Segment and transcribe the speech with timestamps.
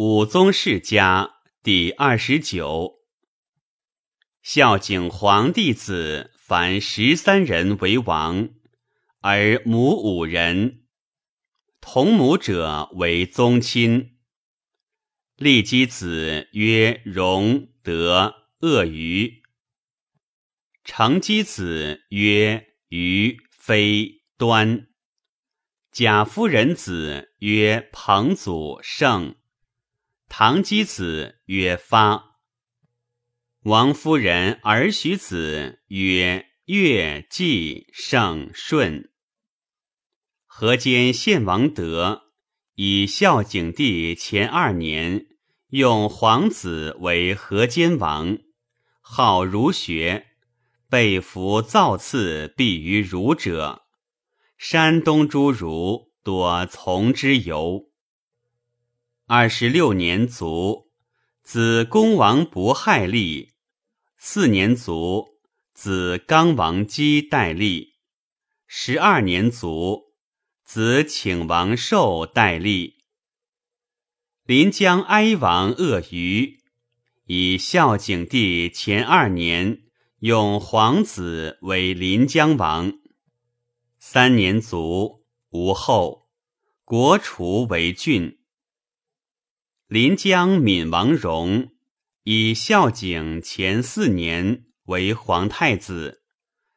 [0.00, 3.00] 武宗世家第二十九。
[4.42, 8.48] 孝景皇帝子凡十三人为王，
[9.18, 10.84] 而母五人，
[11.80, 14.20] 同母者为宗亲。
[15.34, 19.42] 立基子曰荣、德、鄂虞，
[20.84, 24.86] 成基子曰于、非、端。
[25.90, 29.34] 贾夫人子曰彭祖、盛。
[30.30, 32.36] 唐姬子曰发，
[33.62, 39.10] 王夫人儿许子曰乐、季、圣、顺。
[40.44, 42.24] 河间献王德
[42.74, 45.26] 以孝景帝前二年，
[45.70, 48.38] 用皇子为河间王，
[49.00, 50.26] 好儒学，
[50.88, 53.86] 被服造次必于儒者，
[54.58, 57.87] 山东诸儒多从之游。
[59.30, 60.88] 二十六年卒，
[61.42, 63.50] 子公王不害立。
[64.16, 65.26] 四年卒，
[65.74, 67.96] 子刚王姬代立。
[68.66, 70.14] 十二年卒，
[70.64, 73.04] 子请王寿代立。
[74.44, 76.60] 临江哀王鄂虞，
[77.26, 79.82] 以孝景帝前二年，
[80.20, 82.94] 用皇子为临江王。
[83.98, 86.30] 三年卒，无后，
[86.86, 88.37] 国除为郡。
[89.88, 91.70] 临江闵王荣
[92.24, 96.20] 以孝景前四年为皇太子，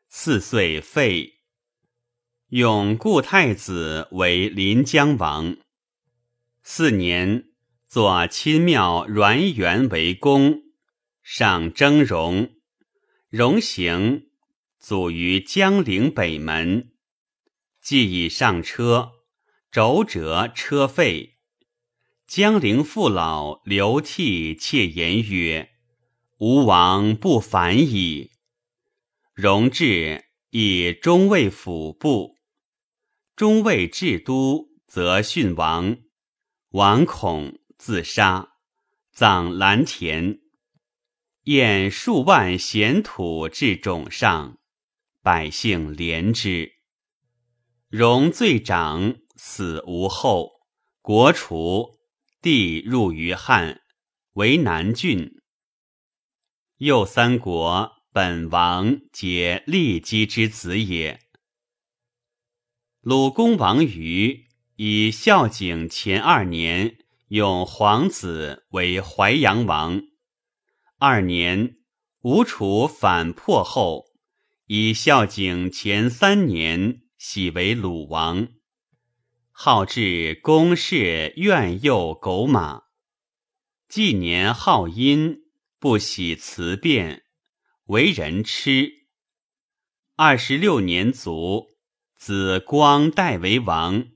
[0.07, 1.41] 四岁废，
[2.47, 5.57] 永故太子为临江王。
[6.63, 7.49] 四年，
[7.85, 10.61] 作亲庙阮元为公，
[11.21, 12.53] 上征荣，
[13.27, 14.29] 荣行，
[14.79, 16.93] 祖于江陵北门，
[17.81, 19.11] 既已上车，
[19.69, 21.39] 轴折车废。
[22.33, 25.71] 江陵父老流涕，切言曰
[26.39, 28.31] ：“吾王不反矣。”
[29.35, 32.37] 荣至，以中尉府部。
[33.35, 35.97] 中尉至都，则殉王。
[36.69, 38.53] 王恐，自杀，
[39.11, 40.39] 葬蓝田。
[41.43, 44.57] 宴数万贤土至冢上，
[45.21, 46.71] 百姓怜之。
[47.89, 50.49] 荣最长，死无后，
[51.01, 51.99] 国除。
[52.41, 53.81] 帝入于汉，
[54.33, 55.39] 为南郡。
[56.77, 61.19] 右三国本王皆利姬之子也。
[63.01, 64.47] 鲁公王于
[64.77, 66.97] 以孝景前二年，
[67.27, 70.01] 用皇子为淮阳王。
[70.97, 71.77] 二年，
[72.21, 74.07] 吴楚反破后，
[74.65, 78.47] 以孝景前三年，喜为鲁王。
[79.63, 82.85] 好治宫室苑囿狗马，
[83.87, 85.43] 纪年好音，
[85.77, 87.25] 不喜辞辩，
[87.85, 89.05] 为人痴。
[90.15, 91.67] 二十六年卒，
[92.15, 94.07] 子光代为王。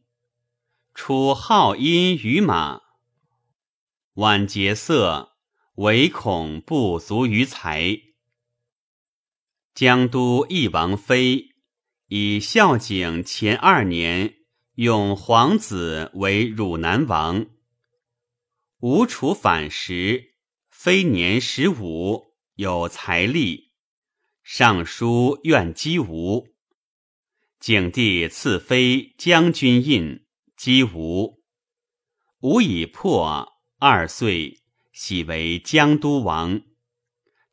[0.95, 2.81] 初好音于马，
[4.15, 5.35] 晚节色，
[5.75, 7.99] 唯恐不足于财。
[9.75, 11.49] 江都义王妃
[12.07, 14.44] 以孝景前二年。
[14.75, 17.45] 永皇子为汝南王。
[18.81, 20.33] 吴楚反时，
[20.69, 23.71] 非年十五，有财力。
[24.43, 26.49] 尚书愿击吴。
[27.57, 30.25] 景帝赐妃将军印，
[30.57, 31.41] 击吴。
[32.41, 33.47] 吴已破，
[33.79, 34.59] 二岁，
[34.91, 36.61] 喜为江都王。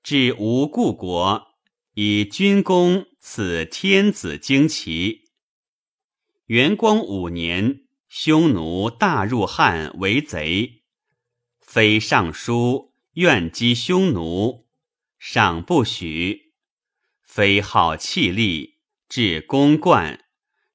[0.03, 1.47] 至吴故国，
[1.95, 5.22] 以军功赐天子旌旗。
[6.53, 10.83] 元光五年，匈奴大入汉为贼，
[11.63, 14.69] 非尚书愿击匈奴，
[15.19, 16.53] 上不许。
[17.23, 20.27] 非好气力，至公冠，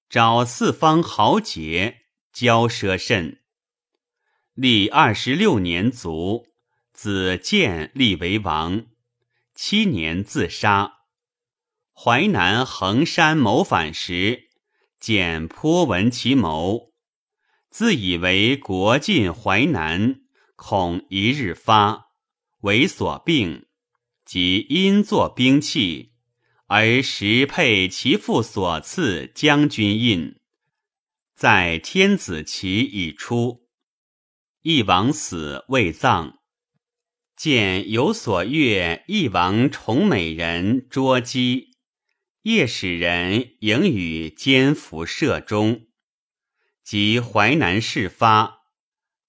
[0.10, 3.44] 找四方豪杰，骄奢甚。
[4.56, 6.48] 历二十六年卒，
[6.92, 8.88] 子建立为王，
[9.54, 11.02] 七年自杀。
[11.94, 14.47] 淮南衡山谋反时。
[15.00, 16.92] 简颇闻其谋，
[17.70, 20.22] 自以为国尽淮南，
[20.56, 22.08] 恐一日发，
[22.62, 23.68] 为所病，
[24.26, 26.14] 即因作兵器，
[26.66, 30.40] 而实配其父所赐将军印，
[31.36, 33.68] 在天子旗已出。
[34.64, 36.40] 义王死未葬，
[37.38, 41.77] 见有所阅义王崇美人捉鸡。
[42.48, 45.88] 夜使人迎与奸服射中，
[46.82, 48.62] 及淮南事发，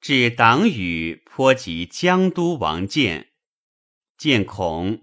[0.01, 3.31] 至党羽颇及江都王建，
[4.17, 5.03] 见恐，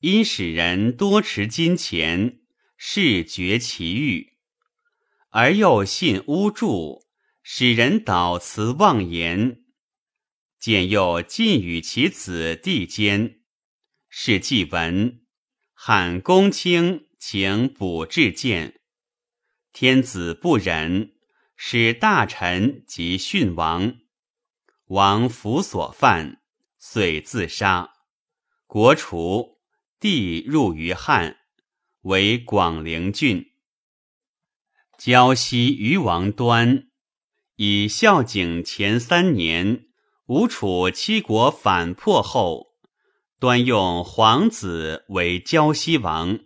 [0.00, 2.40] 因使人多持金钱，
[2.76, 4.32] 誓绝其欲，
[5.30, 7.06] 而又信巫祝，
[7.44, 9.62] 使人导辞妄言。
[10.58, 13.42] 见又尽与其子弟间，
[14.08, 15.20] 是既闻，
[15.72, 18.82] 喊公卿请补至见。
[19.72, 21.14] 天子不忍，
[21.56, 23.94] 使大臣及殉王。
[24.88, 26.42] 王服所犯，
[26.76, 27.94] 遂自杀。
[28.66, 29.56] 国除，
[29.98, 31.38] 地入于汉，
[32.02, 33.52] 为广陵郡。
[34.98, 36.88] 胶西于王端，
[37.56, 39.86] 以孝景前三年。
[40.26, 42.74] 吴楚七国反破后，
[43.40, 46.38] 端用皇子为胶西王。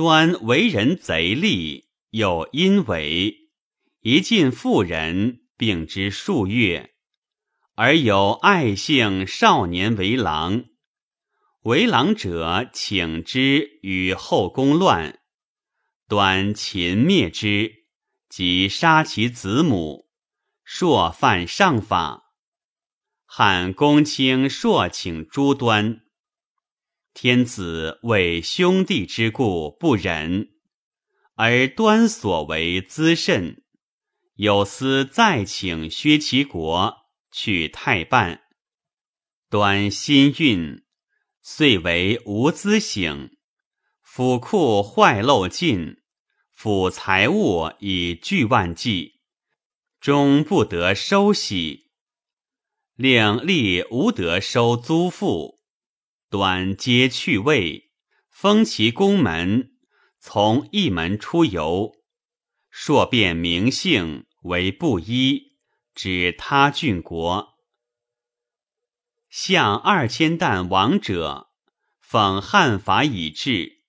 [0.00, 3.50] 端为人贼利，有阴为，
[4.00, 6.94] 一尽妇人，并之数月，
[7.74, 10.64] 而有爱姓少年为郎。
[11.64, 15.18] 为郎者，请之与后宫乱，
[16.08, 17.84] 端秦灭之，
[18.30, 20.08] 即杀其子母，
[20.64, 22.32] 朔犯上法。
[23.26, 26.00] 汉公卿朔请诸端，
[27.22, 30.52] 天子为兄弟之故不忍，
[31.34, 33.62] 而端所为资甚，
[34.36, 36.96] 有司再请薛其国
[37.30, 38.40] 去太半。
[39.50, 40.82] 端心运，
[41.42, 43.28] 遂为无资省，
[44.00, 45.98] 府库坏漏尽，
[46.50, 49.20] 府财物以巨万计，
[50.00, 51.90] 终不得收息。
[52.96, 55.59] 令吏无得收租赋，
[56.30, 57.90] 端皆去位，
[58.28, 59.72] 封其宫门，
[60.20, 61.96] 从一门出游。
[62.70, 65.56] 朔变名姓为布衣，
[65.92, 67.58] 指他郡国。
[69.28, 71.48] 向二千担亡者，
[71.98, 73.82] 奉汉法以治。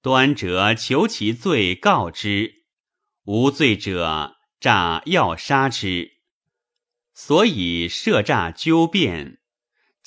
[0.00, 2.64] 端者求其罪，告之；
[3.24, 6.12] 无罪者，诈要杀之。
[7.12, 9.37] 所以设诈纠辩，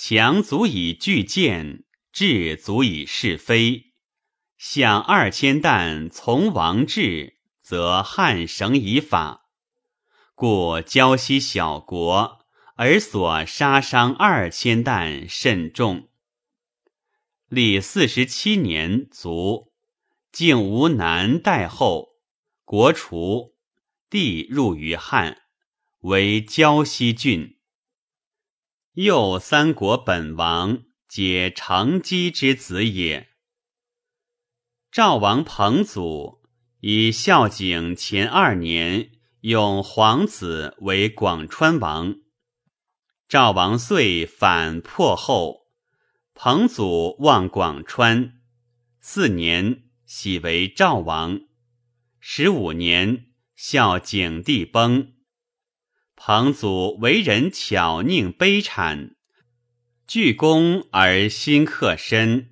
[0.03, 3.94] 强足以拒谏，智足以是非。
[4.57, 9.45] 向二千担从王制，则汉省以法。
[10.33, 12.39] 故交西小国，
[12.77, 16.09] 而所杀伤二千担甚重。
[17.48, 19.71] 历四十七年卒，
[20.31, 22.15] 竟无南代后，
[22.65, 23.53] 国除，
[24.09, 25.44] 地入于汉。
[26.00, 27.59] 为胶西郡，
[28.95, 33.29] 右三国本王皆成姬之子也。
[34.91, 36.41] 赵王彭祖
[36.81, 42.17] 以孝景前二年，用皇子为广川王。
[43.29, 45.67] 赵王遂反破后，
[46.33, 48.41] 彭祖望广川，
[48.99, 51.39] 四年喜为赵王。
[52.19, 55.13] 十五年，孝景帝崩。
[56.23, 59.15] 彭祖为人巧佞悲惨，
[60.06, 62.51] 具功而心克深，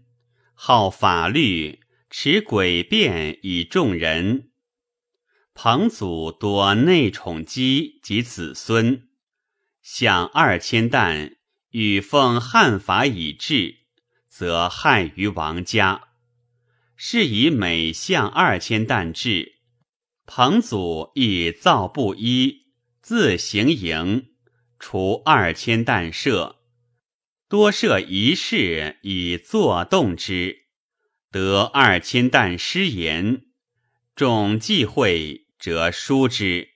[0.56, 1.80] 好法律，
[2.10, 4.50] 持诡辩以众人。
[5.54, 9.08] 彭祖多内宠姬及子孙，
[9.84, 11.38] 享二千担，
[11.70, 13.82] 与奉汉法以治，
[14.28, 16.06] 则害于王家。
[16.96, 19.60] 是以每向二千担制，
[20.26, 22.59] 彭祖亦造布衣。
[23.10, 24.36] 自行营，
[24.78, 26.58] 除二千担设，
[27.48, 30.68] 多设一事以作动之，
[31.32, 33.46] 得二千担失言，
[34.16, 36.70] 众忌讳，则疏之。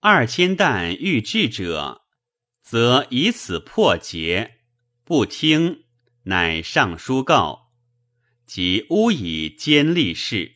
[0.00, 2.06] 二千担欲治者，
[2.62, 4.60] 则以此破节，
[5.04, 5.84] 不听，
[6.22, 7.74] 乃上书告，
[8.46, 10.54] 即诬以奸立事。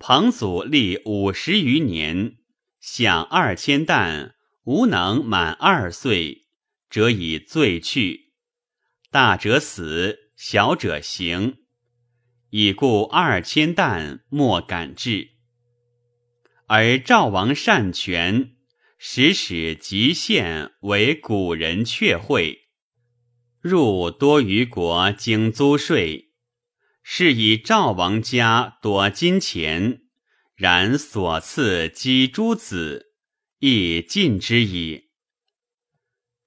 [0.00, 2.38] 彭祖立五十余年。
[2.82, 4.34] 享二千担，
[4.64, 6.48] 无能满二岁，
[6.90, 8.32] 则以罪去；
[9.08, 11.58] 大者死，小者刑。
[12.50, 15.30] 已故二千担，莫敢治。
[16.66, 18.56] 而赵王善权，
[18.98, 22.62] 时使极限为古人确会，
[23.60, 26.32] 入多于国经租税，
[27.04, 30.01] 是以赵王家多金钱。
[30.62, 33.14] 然所赐积诸子，
[33.58, 35.08] 亦尽之矣。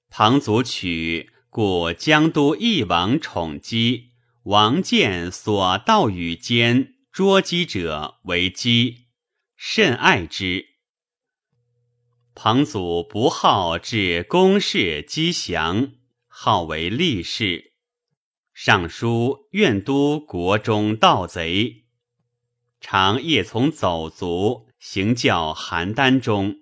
[0.08, 4.12] 庞祖取故江都义王宠姬，
[4.44, 9.08] 王建所盗与奸捉姬者为姬，
[9.54, 10.64] 甚爱之。
[12.34, 15.92] 彭祖不好治公事积祥，
[16.26, 17.74] 好为吏士。
[18.54, 21.84] 尚书愿都国中盗贼，
[22.88, 26.60] 常夜从走卒行教邯郸中。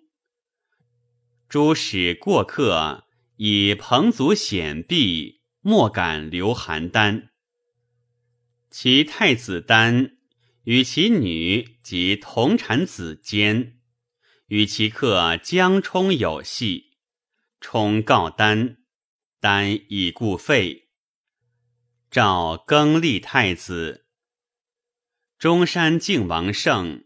[1.51, 3.05] 诸使过客，
[3.37, 7.29] 以彭祖显避，莫敢留邯郸。
[8.71, 10.17] 其太子丹
[10.63, 13.79] 与其女及同产子坚，
[14.47, 16.97] 与其客江充有隙，
[17.61, 18.79] 充告丹，
[19.41, 20.89] 丹已故废。
[22.11, 24.04] 赵更立太子。
[25.39, 27.05] 中山靖王胜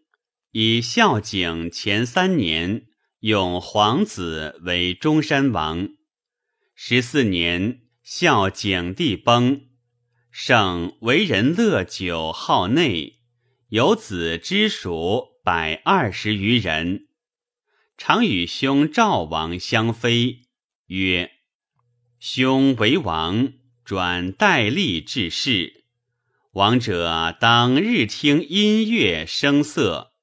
[0.52, 2.86] 以孝景前三年
[3.20, 5.88] 用皇子为中山王。
[6.74, 9.62] 十四年，孝景帝崩，
[10.30, 13.20] 胜为人乐酒好内，
[13.68, 17.08] 有子之属百二十余人，
[17.96, 20.46] 常与兄赵王相非，
[20.86, 21.32] 曰
[22.20, 23.52] ：“兄为王。”
[23.88, 25.86] 转戴笠治世，
[26.58, 30.14] 王者当日听音乐声色。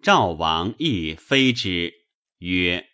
[0.00, 1.92] 赵王亦非之，
[2.38, 2.86] 曰：“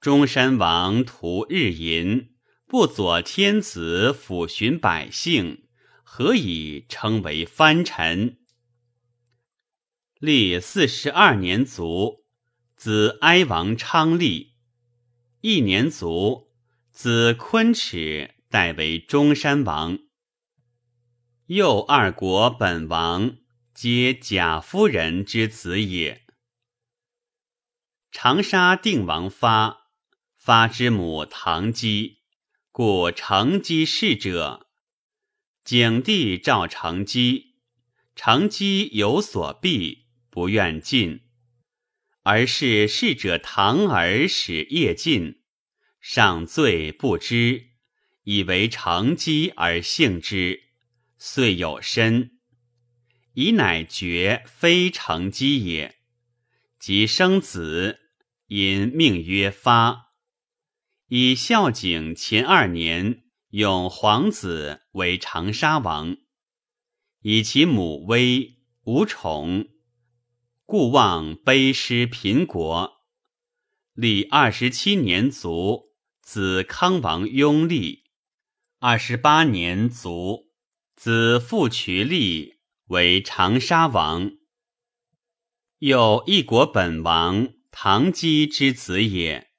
[0.00, 2.30] 中山王图日淫，
[2.66, 5.64] 不佐天子抚循百姓，
[6.02, 8.38] 何以称为藩臣？”
[10.18, 12.24] 历四十二年卒，
[12.74, 14.54] 子哀王昌立，
[15.42, 16.48] 一年卒，
[16.90, 18.34] 子昆尺。
[18.48, 19.98] 代为中山王，
[21.46, 23.36] 右二国本王
[23.72, 26.26] 皆贾夫人之子也。
[28.10, 29.92] 长沙定王发，
[30.36, 32.18] 发之母唐姬，
[32.72, 34.66] 故成姬氏者。
[35.62, 37.54] 景帝召成姬，
[38.16, 41.20] 成姬有所避，不愿进，
[42.24, 45.42] 而是逝者唐儿使夜进，
[46.00, 47.68] 上罪不知。
[48.24, 50.65] 以为成姬而幸之，
[51.28, 52.38] 遂有身。
[53.32, 55.96] 以乃觉非成机也。
[56.78, 57.98] 即生子，
[58.46, 60.12] 因命曰发。
[61.08, 66.16] 以孝景前二年，用皇子为长沙王。
[67.22, 69.66] 以其母威无宠，
[70.64, 73.02] 故望卑师贫国。
[73.94, 75.92] 历二十七年卒，
[76.22, 78.04] 子康王拥立。
[78.78, 80.45] 二十八年卒，
[80.96, 82.54] 子傅渠立
[82.86, 84.32] 为长沙王。
[85.80, 89.50] 又一国本王唐姬之子也。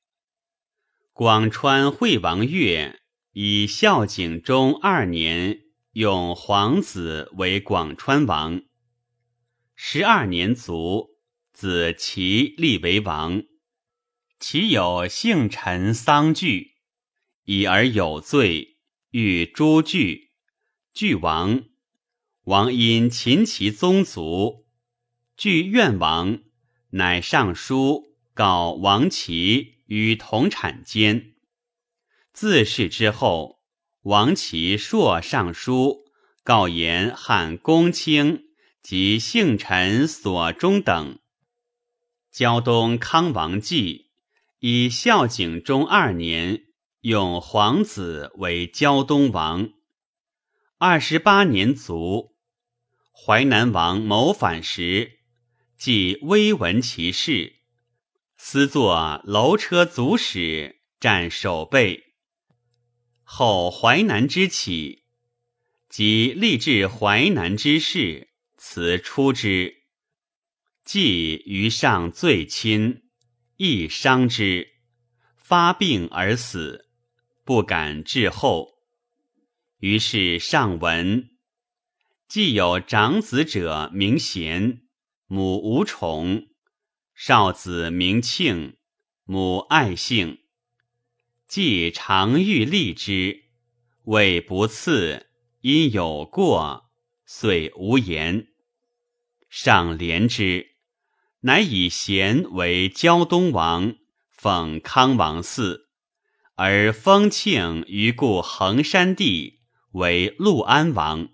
[1.14, 3.02] 广川惠王岳
[3.34, 5.60] 以孝景中二年
[5.92, 8.64] 用皇子为广川王。
[9.76, 11.10] 十二年卒，
[11.54, 13.44] 子齐立为王。
[14.40, 16.78] 其有幸臣丧惧，
[17.44, 18.80] 已而有罪。
[19.12, 20.27] 欲诛拒，
[20.98, 21.64] 拒王。
[22.46, 24.66] 王因秦其宗族，
[25.36, 26.40] 拒愿王，
[26.90, 31.36] 乃上书告王齐与同产间。
[32.34, 33.60] 自是之后，
[34.06, 36.06] 王齐朔上书
[36.44, 38.46] 告言汉公卿
[38.82, 41.20] 及幸臣所中等。
[42.32, 44.10] 胶东康王继
[44.62, 46.64] 以孝景中二年。
[47.02, 49.70] 用皇子为胶东王，
[50.80, 52.36] 二十八年卒。
[53.12, 55.22] 淮南王谋反时，
[55.76, 57.62] 即微闻其事，
[58.38, 62.14] 私作楼车卒使，战守备。
[63.24, 65.06] 后淮南之起，
[65.90, 69.78] 即立志淮南之事，辞出之。
[70.86, 73.02] 既于上最亲，
[73.56, 74.76] 亦伤之，
[75.36, 76.86] 发病而死。
[77.44, 78.77] 不敢至后，
[79.80, 81.30] 于是上闻，
[82.28, 84.82] 既有长子者名贤，
[85.28, 86.48] 母无宠；
[87.14, 88.76] 少子名庆，
[89.24, 90.40] 母爱幸。
[91.48, 93.44] 既常欲立之，
[94.06, 95.28] 谓不赐，
[95.62, 96.90] 因有过，
[97.26, 98.48] 遂无言。
[99.48, 100.72] 上怜之，
[101.42, 103.96] 乃以贤为胶东王，
[104.32, 105.82] 奉康王嗣。
[106.56, 109.57] 而封庆于故衡山地
[109.92, 111.30] 为陆安王。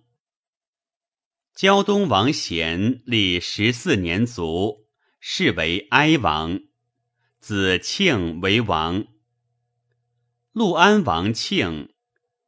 [1.56, 4.88] 胶东王贤历十四年卒，
[5.20, 6.60] 是为哀王，
[7.40, 9.06] 子庆为王。
[10.52, 11.94] 陆安王庆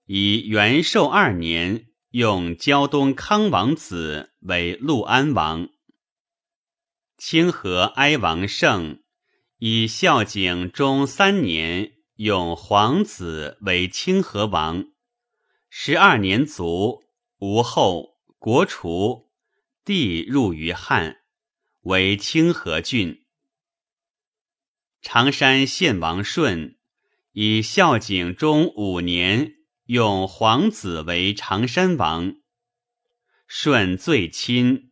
[0.05, 5.69] 以元寿二年用胶东康王子为陆安王。
[7.17, 9.01] 清河哀王胜
[9.57, 14.85] 以孝景中三年，用皇子为清河王。
[15.77, 17.03] 十二年卒，
[17.39, 19.29] 吴后，国除，
[19.83, 21.17] 帝入于汉，
[21.81, 23.25] 为清河郡。
[25.01, 26.77] 常山献王顺
[27.33, 29.55] 以孝景中五年，
[29.87, 32.37] 用皇子为常山王。
[33.45, 34.91] 顺最亲，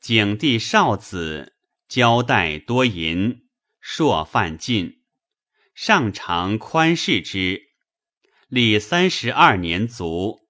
[0.00, 1.56] 景帝少子，
[1.86, 3.46] 交代多淫，
[3.80, 5.02] 朔犯禁，
[5.74, 7.65] 上常宽视之。
[8.48, 10.46] 历三十二年卒，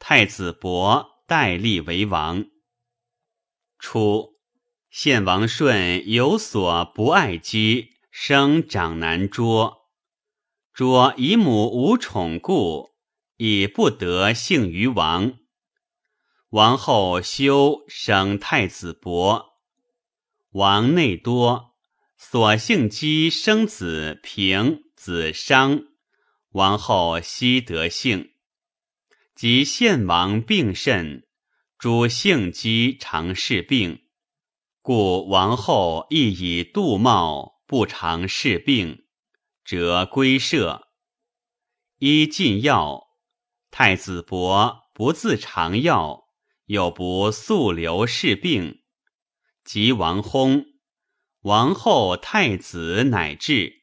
[0.00, 2.46] 太子伯代立为王。
[3.78, 4.30] 初，
[4.90, 9.88] 献王顺有所不爱姬，生长男卓。
[10.72, 12.90] 卓以母无宠故，
[13.36, 15.38] 以不得幸于王。
[16.50, 19.60] 王后修生太子伯，
[20.50, 21.76] 王内多，
[22.16, 25.84] 所幸姬生子平、子商。
[26.52, 28.32] 王后悉得幸，
[29.34, 31.28] 及献王病甚，
[31.78, 34.04] 诸幸姬常侍病，
[34.80, 39.04] 故王后亦以杜茂不常侍病，
[39.62, 40.88] 则归舍。
[41.98, 43.08] 依禁药，
[43.70, 46.28] 太子伯不自尝药，
[46.64, 48.80] 又不速留侍病，
[49.64, 50.64] 及王薨，
[51.42, 53.77] 王后太子乃至。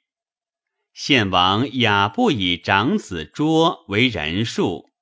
[0.95, 4.93] 献王雅不以长子卓为人数，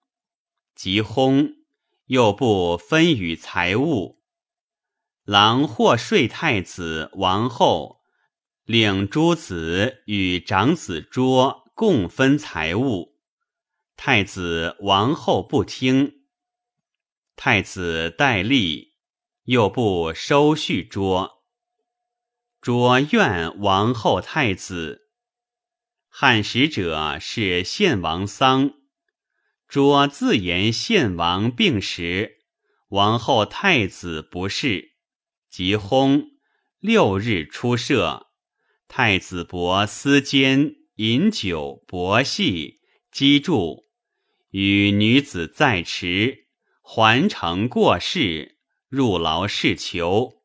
[0.74, 1.58] 即薨，
[2.08, 4.20] 又不分与财物。
[5.24, 8.02] 郎或睡太子王后，
[8.66, 13.20] 令诸子与长子卓共分财物。
[13.96, 16.24] 太子王后不听，
[17.36, 18.96] 太子戴立，
[19.44, 21.44] 又不收续卓。
[22.60, 25.03] 卓怨王后太子。
[26.16, 28.76] 汉使者是献王丧，
[29.68, 32.38] 卓自言献王病时，
[32.90, 34.92] 王后太子不侍，
[35.50, 36.28] 即薨。
[36.80, 38.28] 六日出社，
[38.88, 43.86] 太子伯思奸饮酒博戏，击筑，
[44.52, 46.46] 与女子在池，
[46.84, 50.44] 还城过世，入牢侍囚。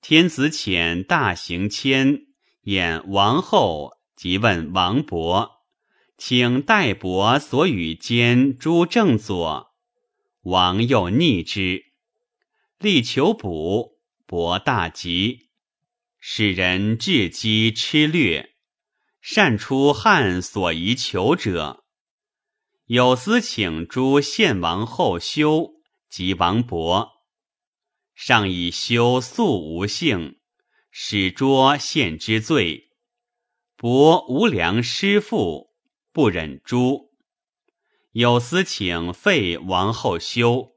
[0.00, 2.22] 天子遣大行迁
[2.62, 3.97] 演王后。
[4.18, 5.62] 即问王伯，
[6.16, 9.68] 请代伯所与监诸正左。
[10.40, 11.84] 王又逆之，
[12.80, 15.50] 力求补，伯大吉，
[16.18, 18.56] 使人至饥吃掠，
[19.20, 21.84] 善出汉所宜求者。
[22.86, 25.74] 有司请诸献王后修
[26.10, 27.08] 及王伯，
[28.16, 30.40] 上以修素无性，
[30.90, 32.87] 使捉献之罪。
[33.80, 35.70] 伯无良师父，
[36.10, 37.12] 不忍诛。
[38.10, 40.72] 有司请废王后修，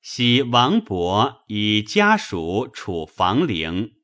[0.00, 3.96] 喜王伯以家属处房陵，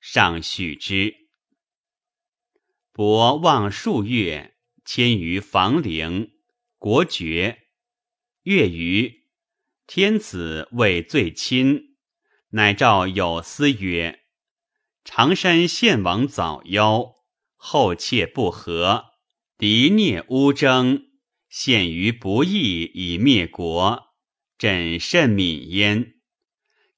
[0.00, 1.14] 上许之。
[2.90, 6.30] 伯望数月，迁于房陵，
[6.78, 7.64] 国爵。
[8.44, 9.24] 月余，
[9.86, 11.98] 天子谓最亲，
[12.52, 14.20] 乃召有司曰
[15.04, 17.16] ：“常山献王早夭。”
[17.60, 19.06] 后妾不和，
[19.58, 21.02] 敌孽乌征，
[21.48, 24.14] 陷于不义以灭国，
[24.56, 26.14] 朕甚悯焉。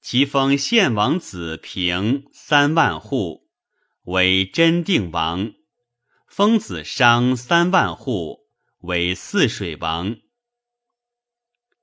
[0.02, 3.48] 其封献王子平三万户，
[4.02, 5.54] 为真定王；
[6.26, 8.40] 封子商三万户，
[8.80, 10.16] 为泗水王。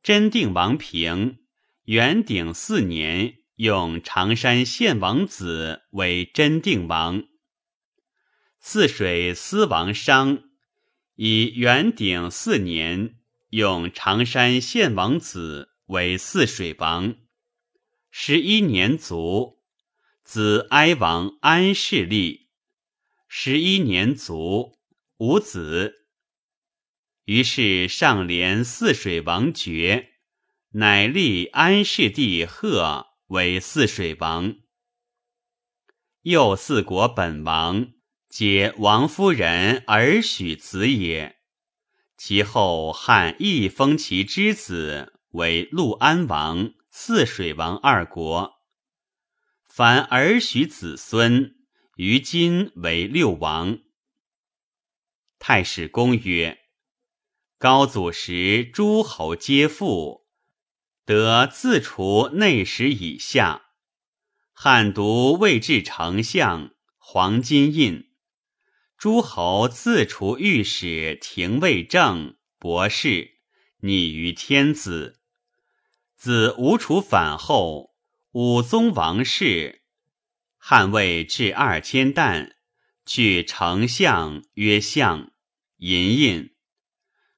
[0.01, 1.39] 真定王平
[1.83, 7.23] 元鼎四年，用常山献王子为真定王。
[8.69, 10.43] 泗水司王商
[11.15, 13.15] 以元鼎四年，
[13.51, 17.15] 用常山献王子为泗水王。
[18.11, 19.63] 十一年卒，
[20.25, 22.49] 子哀王安世立。
[23.29, 24.77] 十一年卒，
[25.15, 26.09] 无子。
[27.23, 30.09] 于是上连泗水王爵，
[30.71, 34.57] 乃立安世帝贺为泗水王。
[36.23, 37.93] 右四国本王。
[38.29, 41.37] 皆王夫人儿许子也。
[42.17, 48.55] 其后汉亦封其之子为陆安王、泗水王二国。
[49.65, 51.55] 凡儿许子孙，
[51.95, 53.79] 于今为六王。
[55.39, 56.57] 太史公曰：
[57.57, 60.27] 高祖时诸侯皆富，
[61.05, 63.67] 得自除内史以下。
[64.51, 66.71] 汉独未至丞相。
[66.97, 68.06] 黄金印。
[68.97, 73.35] 诸侯自除御史、廷尉正、博士，
[73.81, 75.19] 拟于天子。
[76.15, 77.91] 子吴楚反后，
[78.31, 79.83] 武宗王室，
[80.57, 82.55] 汉魏至二千担，
[83.05, 85.31] 取丞相曰相，
[85.77, 86.55] 银印。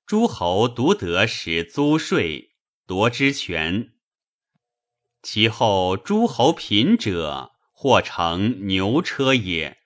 [0.06, 2.56] 诸侯独得使租税，
[2.88, 3.96] 夺之权。
[5.22, 9.79] 其后诸侯贫者，或乘牛车也。